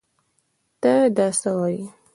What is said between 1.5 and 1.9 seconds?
وايې؟